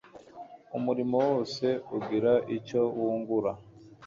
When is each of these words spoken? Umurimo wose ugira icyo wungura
Umurimo 0.77 1.15
wose 1.27 1.65
ugira 1.97 2.33
icyo 2.57 2.81
wungura 2.97 3.51